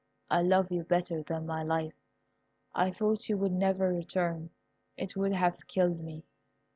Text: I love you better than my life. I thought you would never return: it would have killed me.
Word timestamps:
I 0.31 0.41
love 0.41 0.71
you 0.71 0.83
better 0.83 1.21
than 1.21 1.45
my 1.45 1.61
life. 1.61 1.93
I 2.73 2.89
thought 2.89 3.29
you 3.29 3.37
would 3.37 3.51
never 3.51 3.89
return: 3.93 4.49
it 4.97 5.15
would 5.15 5.33
have 5.33 5.67
killed 5.67 5.99
me. 6.03 6.23